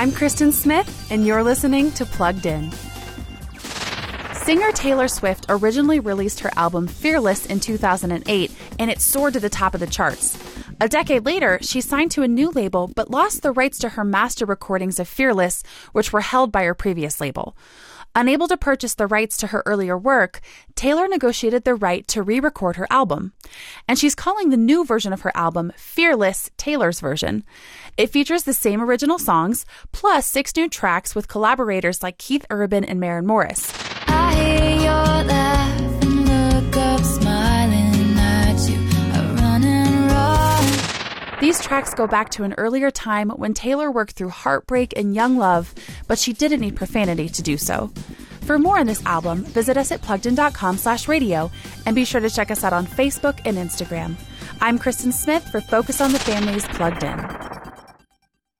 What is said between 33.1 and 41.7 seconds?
Morris. These